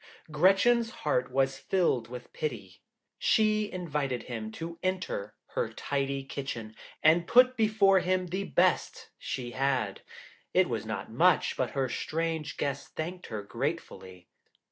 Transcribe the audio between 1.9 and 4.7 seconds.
with pity; she invited him